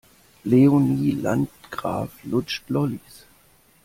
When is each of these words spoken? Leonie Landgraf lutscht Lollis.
Leonie 0.45 1.11
Landgraf 1.11 2.09
lutscht 2.23 2.67
Lollis. 2.71 3.27